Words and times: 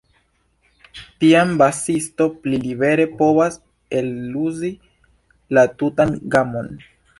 Tiam 1.23 1.51
basisto 1.59 2.27
pli 2.45 2.61
libere 2.63 3.05
povas 3.21 3.59
eluzi 4.01 4.75
la 5.59 5.69
tutan 5.83 6.19
gamon. 6.37 6.77